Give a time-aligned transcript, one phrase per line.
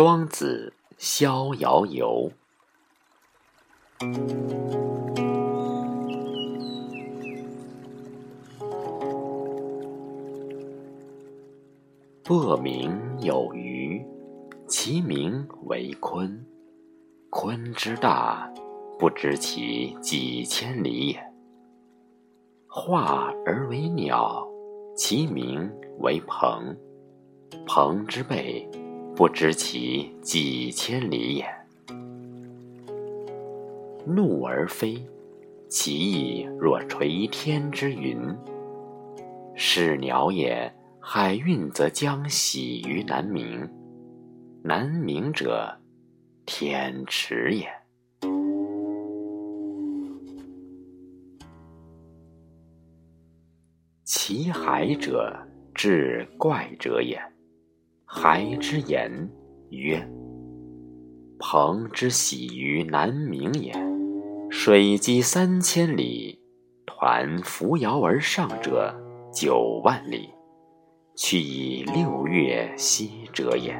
[0.00, 2.30] 庄子《逍遥游》。
[12.22, 14.00] 薄名有鱼，
[14.68, 16.30] 其名为鲲。
[17.32, 18.48] 鲲之大，
[19.00, 21.32] 不知其几千里也。
[22.68, 24.46] 化而为鸟，
[24.96, 25.68] 其名
[25.98, 26.76] 为鹏。
[27.66, 28.64] 鹏之背，
[29.18, 31.44] 不知其几千里也。
[34.06, 35.04] 怒而飞，
[35.68, 38.16] 其翼若垂天之云。
[39.56, 43.68] 是鸟也，海运则将徙于南冥。
[44.62, 45.76] 南冥者，
[46.46, 47.68] 天池也。
[54.04, 55.36] 其海者，
[55.74, 57.20] 志怪者也。
[58.10, 59.30] 孩之言
[59.68, 60.02] 曰
[61.38, 63.70] ：“鹏之徙于南冥也。
[64.48, 66.40] 水击三千里，
[66.86, 68.94] 抟扶摇而上者
[69.30, 70.30] 九万里，
[71.18, 73.78] 去以六月息者也。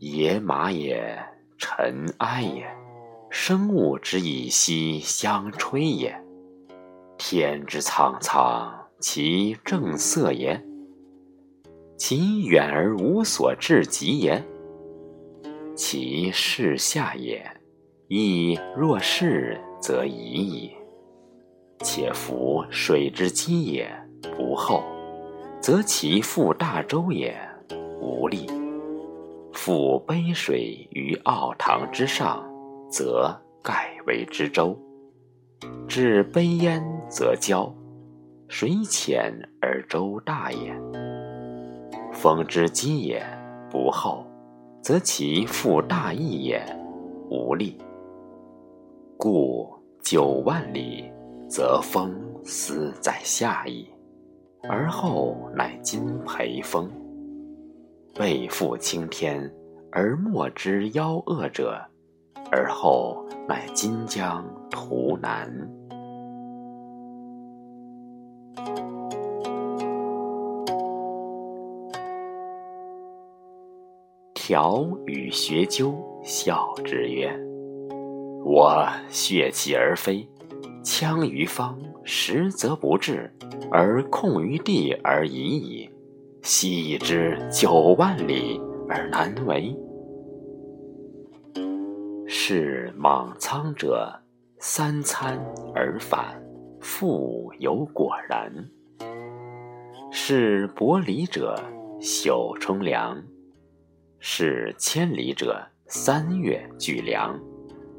[0.00, 1.18] 野马也，
[1.56, 2.66] 尘埃也，
[3.30, 6.14] 生物之以息相吹也。
[7.16, 8.70] 天之苍苍，
[9.00, 10.62] 其正色也。”
[12.00, 14.42] 其远而无所至极也，
[15.76, 17.44] 其视下也，
[18.08, 20.72] 亦若是则已矣。
[21.80, 23.86] 且夫水之积也，
[24.34, 24.82] 不厚，
[25.60, 27.38] 则其覆大舟也，
[28.00, 28.46] 无力；
[29.52, 32.42] 覆杯水于奥堂之上，
[32.90, 33.30] 则
[33.62, 34.74] 盖为之舟。
[35.86, 37.70] 至杯焉，则交。
[38.48, 40.74] 水浅而舟大也。
[42.20, 43.24] 风之积也，
[43.70, 44.26] 不厚，
[44.82, 46.62] 则其负大翼也，
[47.30, 47.78] 无力。
[49.16, 49.72] 故
[50.02, 51.10] 九万里，
[51.48, 52.14] 则风
[52.44, 53.88] 斯在下矣，
[54.68, 56.90] 而后乃今培风。
[58.14, 59.50] 背负青天
[59.90, 61.80] 而莫之夭峨者，
[62.52, 65.50] 而后乃今将图南。
[74.42, 77.30] 条与学究笑之曰
[78.42, 80.26] ：“我血气而飞，
[80.82, 83.30] 枪于方，实则不至，
[83.70, 85.90] 而控于地而已矣。
[86.40, 88.58] 昔已之九万里
[88.88, 89.76] 而难为。
[92.26, 94.10] 是莽苍者，
[94.58, 95.38] 三餐
[95.74, 96.42] 而返，
[96.80, 98.50] 复有果然；
[100.10, 101.62] 是薄离者，
[102.00, 103.22] 宿冲凉。”
[104.22, 107.40] 是千里者，三月具粮，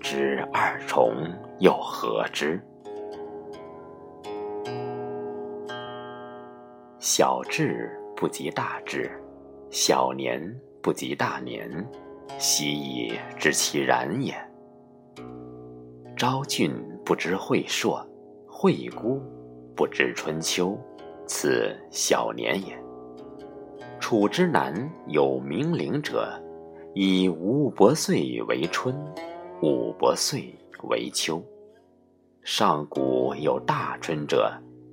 [0.00, 1.14] 知二重
[1.60, 2.60] 又何之？
[6.98, 9.08] 小智不及大智，
[9.70, 10.42] 小年
[10.82, 11.70] 不及大年，
[12.36, 14.34] 昔已知其然也。
[16.16, 16.74] 昭俊
[17.04, 18.04] 不知晦朔，
[18.44, 19.22] 惠姑
[19.76, 20.76] 不知春秋，
[21.28, 22.76] 此小年也。
[24.00, 26.32] 楚之南有冥陵者，
[26.94, 28.94] 以五百岁为春，
[29.60, 30.54] 五百岁
[30.84, 31.42] 为秋；
[32.42, 34.50] 上古有大春者，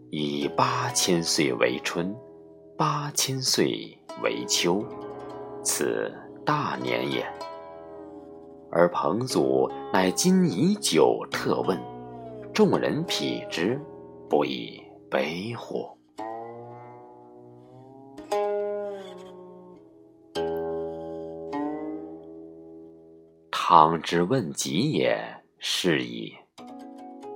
[0.10, 2.14] 以八千岁为春，
[2.76, 4.84] 八千岁为秋，
[5.64, 6.12] 此
[6.44, 7.26] 大年也。
[8.72, 11.80] 而彭祖乃今以久特问，
[12.54, 13.80] 众人匹之，
[14.30, 15.94] 不以悲乎？
[23.68, 25.20] 汤之问疾也，
[25.58, 26.31] 是矣。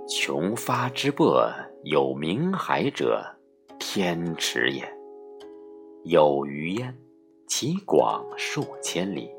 [0.08, 1.52] 穷发之擘
[1.82, 3.26] 有冥海者，
[3.80, 4.88] 天池也。
[6.04, 6.96] 有余焉，
[7.48, 9.32] 其广数千里，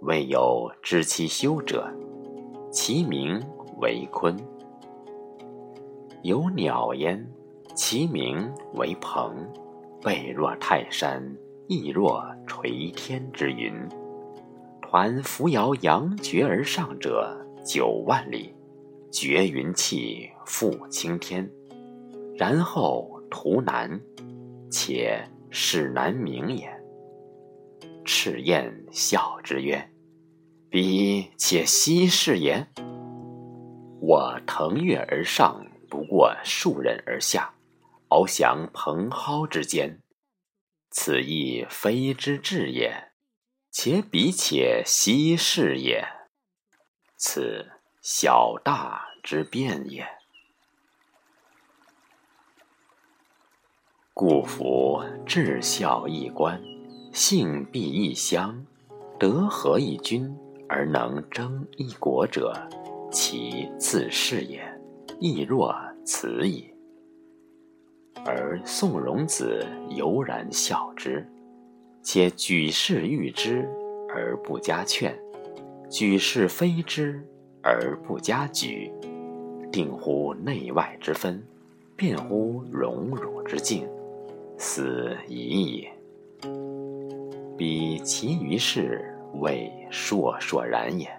[0.00, 1.86] 未有知其修者。
[2.72, 3.38] 其名
[3.82, 4.34] 为鲲。
[6.22, 7.30] 有鸟焉，
[7.74, 9.36] 其名为鹏，
[10.00, 11.36] 背若泰山，
[11.68, 13.74] 翼若垂天之云。
[14.88, 18.54] 抟扶摇扬绝而上者九万里，
[19.10, 21.50] 绝云气，覆青天，
[22.36, 24.00] 然后图南，
[24.70, 26.72] 且是南冥也。
[28.04, 29.90] 赤焰笑之曰
[30.70, 32.64] ：“彼且奚是也？
[34.00, 37.52] 我腾跃而上，不过数仞而下，
[38.08, 40.00] 翱翔蓬蒿之间，
[40.90, 42.94] 此亦非之至也。”
[43.78, 46.02] 且彼且奚是也？
[47.18, 50.02] 此小大之变也。
[54.14, 56.58] 故夫至孝一官，
[57.12, 58.64] 性必异乡，
[59.18, 60.34] 德合一君，
[60.70, 62.54] 而能争一国者，
[63.12, 64.66] 其自是也，
[65.20, 66.74] 亦若此矣。
[68.24, 71.30] 而宋荣子犹然笑之。
[72.06, 73.68] 且举世誉之
[74.08, 75.12] 而不加劝，
[75.90, 77.20] 举世非之
[77.64, 78.88] 而不加沮，
[79.72, 81.44] 定乎内外之分，
[81.96, 83.88] 辩乎荣辱之境，
[84.56, 85.88] 斯已矣。
[87.58, 89.04] 彼其余事
[89.40, 91.10] 谓烁烁然也。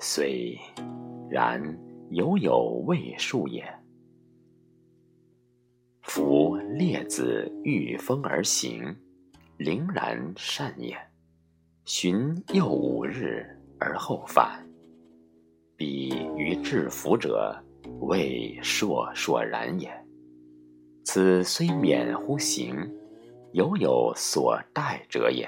[0.00, 0.58] 虽
[1.30, 1.62] 然，
[2.08, 3.64] 犹有未数也。
[6.02, 8.92] 夫列子御风而行。
[9.60, 10.96] 陵然善也，
[11.84, 13.46] 寻又五日
[13.78, 14.66] 而后返。
[15.76, 17.54] 彼于至福者，
[18.00, 19.92] 谓烁烁然也。
[21.04, 22.74] 此虽免乎行，
[23.52, 25.46] 犹有所待者也。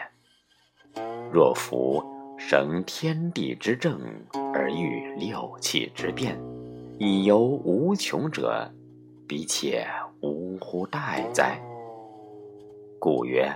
[1.32, 2.04] 若夫
[2.36, 3.98] 绳天地之正，
[4.52, 6.38] 而欲六气之变，
[6.98, 8.70] 以游无穷者，
[9.26, 9.86] 彼且
[10.20, 11.58] 无乎待哉？
[13.00, 13.50] 故曰。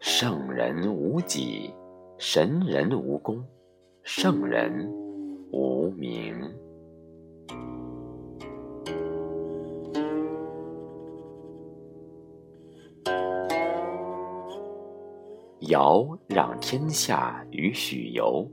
[0.00, 1.74] 圣人无己，
[2.18, 3.44] 神人无功，
[4.04, 4.88] 圣人
[5.50, 6.34] 无名。
[15.62, 18.48] 尧让天下于许由，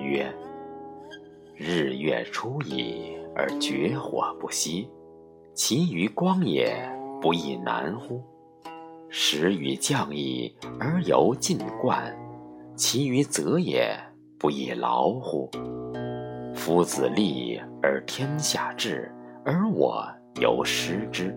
[0.00, 0.34] 曰
[1.54, 4.88] ：“日月出矣，而绝火不息，
[5.52, 6.74] 其余光也
[7.20, 8.22] 不亦难乎？”
[9.10, 12.14] 时雨降矣，而犹进冠，
[12.76, 13.98] 其余则也
[14.38, 15.50] 不亦劳乎？
[16.54, 19.10] 夫子立而天下治，
[19.44, 20.06] 而我
[20.40, 21.34] 犹失之，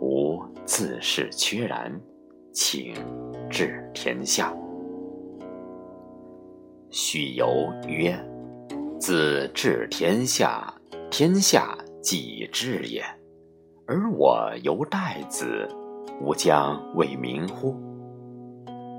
[0.00, 1.98] 吾自是缺然，
[2.52, 2.94] 请
[3.48, 4.52] 治天下。
[6.90, 8.14] 许由曰
[9.00, 10.72] ：“自治天下，
[11.10, 13.02] 天下既治也，
[13.86, 15.66] 而我犹待子。”
[16.20, 17.74] 吾将为民乎？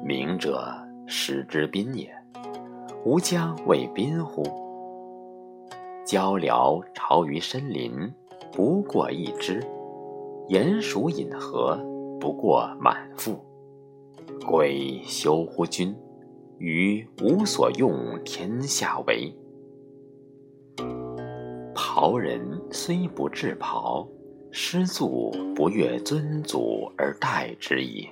[0.03, 0.71] 民者，
[1.07, 2.13] 时之宾也。
[3.05, 4.43] 吾将为宾乎？
[6.05, 7.91] 鹪鹩巢于深林，
[8.51, 9.59] 不过一枝；
[10.49, 11.79] 鼹鼠饮河，
[12.19, 13.37] 不过满腹。
[14.45, 15.95] 鬼休乎君！
[16.57, 19.33] 予无所用，天下为。
[21.73, 24.07] 袍人虽不至袍。
[24.57, 28.07] 师祖不越尊祖而待之矣。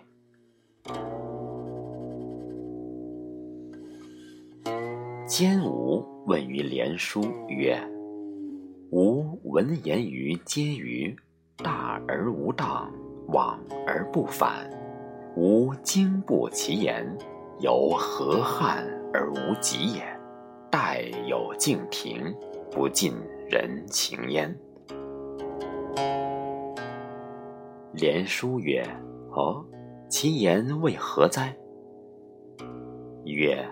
[5.26, 7.82] 兼吾问于连书曰
[8.92, 11.16] ：“吾闻言于嗟余，
[11.56, 12.92] 大而无当，
[13.28, 13.58] 往
[13.88, 14.70] 而不返。
[15.38, 17.08] 吾经不其言，
[17.62, 20.04] 犹何憾而无及也？
[20.70, 22.36] 待有敬亭，
[22.70, 23.14] 不近
[23.50, 24.54] 人情焉。”
[27.94, 28.84] 连书曰
[29.36, 29.64] ：“哦，
[30.10, 31.56] 其言为何哉？”
[33.24, 33.64] 曰：“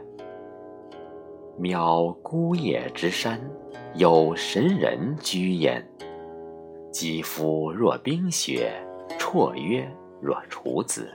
[1.59, 3.41] 渺孤野之山，
[3.95, 5.85] 有神人居焉。
[6.91, 8.71] 肌肤若冰雪，
[9.17, 9.89] 绰约
[10.21, 11.09] 若处子。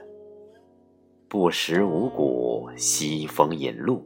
[1.29, 4.03] 不食五谷，西风饮露，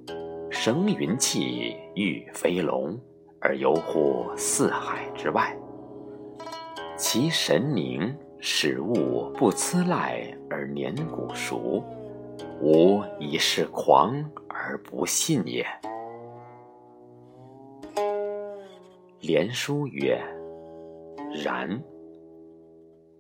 [0.50, 3.00] 生云气，御飞龙，
[3.40, 5.58] 而游乎四海之外。
[6.96, 11.84] 其神明。”使物不滋赖而年古熟，
[12.60, 14.16] 吾以是狂
[14.50, 15.64] 而不信也。
[19.20, 20.20] 连书曰
[21.46, 21.80] ：“然。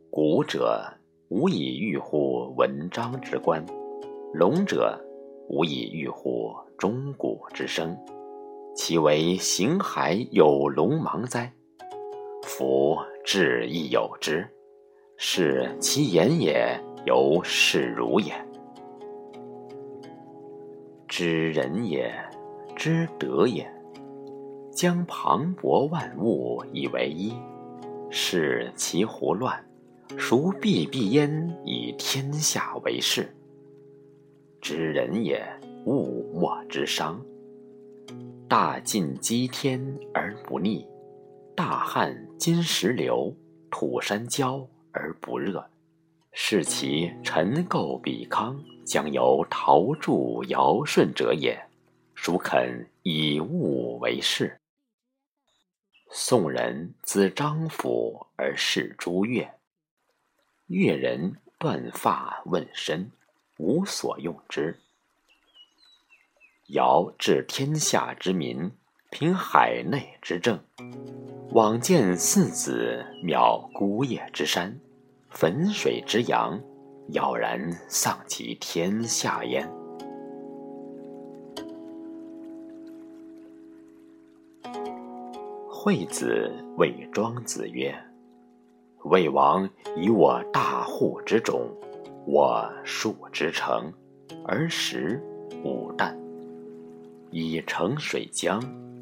[0.10, 0.84] 古者
[1.30, 3.63] 无以喻乎文章之观，
[4.34, 5.00] 龙者
[5.48, 7.96] 无以喻乎钟鼓之声。
[8.75, 11.54] 其为形骸有龙芒哉？
[12.42, 14.44] 夫志亦有之。”
[15.24, 16.75] 是其言也，
[17.06, 18.34] 犹是如也。
[21.08, 22.12] 知人也，
[22.75, 23.72] 知德也，
[24.72, 27.36] 将磅礴万物以为一，
[28.10, 29.63] 视其胡乱，
[30.18, 33.32] 孰必必焉以天下为事？
[34.60, 35.48] 知人也，
[35.86, 37.24] 物莫之伤。
[38.50, 39.80] 大尽积天
[40.16, 40.84] 而不逆，
[41.56, 43.32] 大旱金石流，
[43.70, 44.68] 土山焦。
[44.92, 45.70] 而不热，
[46.34, 51.68] 是其臣垢比康，将由陶铸尧舜者也。
[52.14, 54.60] 孰肯以物为事？
[56.12, 59.56] 宋人自张府而视朱越，
[60.68, 63.12] 越人断发问身，
[63.58, 64.80] 无所用之。
[66.68, 68.72] 尧治天下之民，
[69.13, 70.58] 凭海内之政，
[71.51, 74.80] 往见四子渺孤叶之山，
[75.30, 76.58] 汾水之阳，
[77.10, 79.70] 杳然丧其天下焉。
[85.70, 87.94] 惠子谓庄子曰
[89.03, 91.70] ：“魏王以我大户之种，
[92.25, 93.91] 我数之成，
[94.46, 95.22] 而食
[95.65, 96.18] 无啖。
[97.30, 98.62] 以成水浆，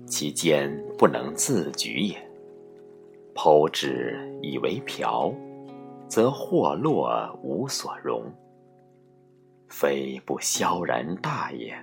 [0.10, 2.18] 其间不能自举也。
[3.34, 5.34] 剖之以为瓢，
[6.10, 8.24] 则或落无所容。
[9.70, 11.74] 非不萧然大也，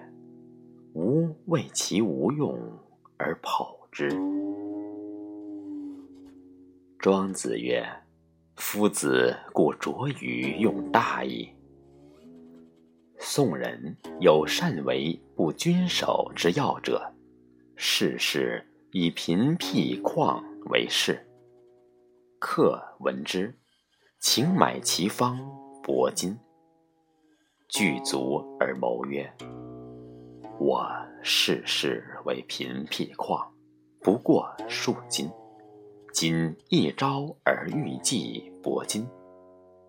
[0.94, 2.58] 吾为其无用
[3.16, 4.10] 而剖之。”
[6.98, 7.86] 庄子曰
[8.56, 11.48] ：“夫子故拙于用大矣。”
[13.18, 17.00] 宋人有善为不君守之要者，
[17.78, 21.22] 世事以贫僻旷为事。
[22.38, 23.54] 客闻之，
[24.18, 25.38] 请买其方
[25.82, 26.38] 帛金，
[27.68, 29.30] 具足而谋曰
[30.58, 30.90] ：“我
[31.22, 33.46] 世事为贫僻旷，
[34.00, 35.30] 不过数金。
[36.14, 39.06] 今一朝而欲计帛金，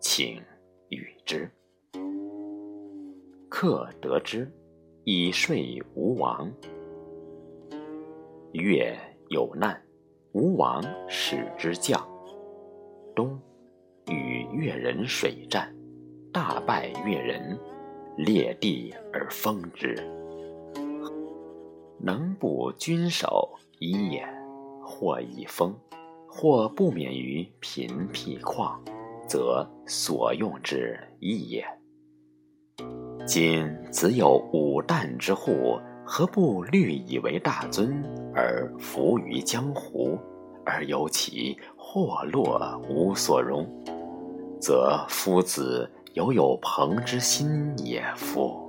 [0.02, 0.44] 请
[0.90, 1.50] 与之。”
[3.48, 4.52] 客得之，
[5.06, 6.52] 以税吴王。
[8.58, 8.98] 越
[9.30, 9.80] 有难，
[10.32, 12.02] 吴王使之将。
[13.16, 13.40] 冬，
[14.10, 15.74] 与越人水战，
[16.34, 17.58] 大败越人，
[18.18, 19.96] 裂地而封之。
[22.00, 24.28] 能不君守一也，
[24.84, 25.76] 或以封，
[26.28, 28.76] 或不免于贫僻旷，
[29.28, 31.66] 则所用之义也。
[33.26, 38.02] 今子有五旦之户，何不虑以为大尊，
[38.34, 40.18] 而服于江湖，
[40.66, 43.68] 而由其祸落无所容？
[44.58, 48.66] 则夫子犹有朋之心也夫。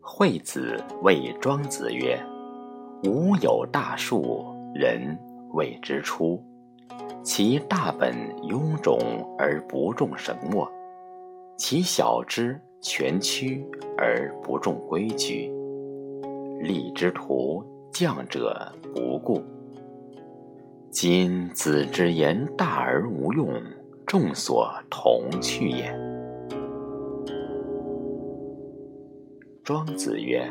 [0.00, 2.16] 惠子谓庄子曰
[3.02, 5.18] ：“吾有大树，人
[5.52, 6.40] 谓之出。”
[7.24, 8.98] 其大本臃肿
[9.38, 10.70] 而不重绳墨，
[11.56, 13.64] 其小之蜷曲
[13.96, 15.52] 而不重规矩。
[16.60, 19.42] 立之徒，将者不顾。
[20.90, 23.48] 今子之言大而无用，
[24.06, 25.92] 众所同去也。
[29.62, 30.48] 庄子曰：“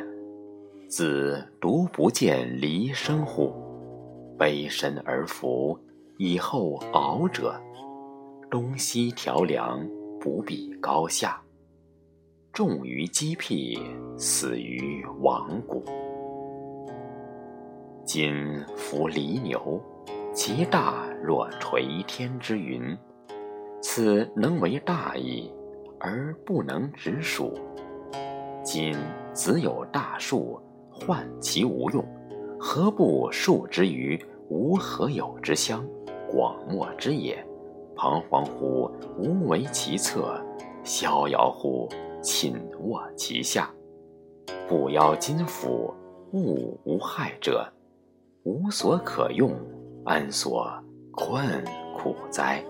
[0.89, 3.53] 子独不见离生乎？
[4.37, 5.77] 卑身而伏。”
[6.17, 7.59] 以后敖者，
[8.49, 9.83] 东西调梁，
[10.23, 11.37] 不比高下。
[12.53, 13.77] 重于鸡辟，
[14.17, 15.83] 死于亡谷。
[18.05, 18.33] 今
[18.73, 19.81] 夫离牛，
[20.33, 22.97] 其大若垂天之云，
[23.81, 25.51] 此能为大矣，
[25.99, 27.53] 而不能直属。
[28.63, 28.95] 今
[29.33, 30.57] 子有大树，
[30.89, 32.01] 患其无用，
[32.57, 35.85] 何不树之于无何有之乡？
[36.31, 37.45] 广漠之野，
[37.95, 40.39] 彷徨乎无为其策
[40.83, 41.87] 逍遥乎
[42.21, 43.69] 寝卧其下。
[44.67, 45.93] 不邀金斧
[46.31, 47.71] 勿无害者
[48.43, 49.55] 无所可用
[50.05, 50.71] 安所
[51.11, 51.63] 困
[51.97, 52.63] 苦哉？